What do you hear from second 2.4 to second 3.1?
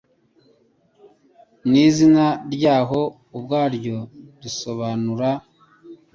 ryaho